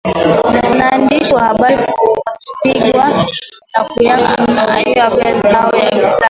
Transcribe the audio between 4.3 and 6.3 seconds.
anywa vifaa vyao vya kazi